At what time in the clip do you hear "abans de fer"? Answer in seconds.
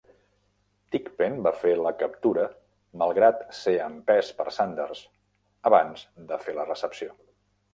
5.73-6.57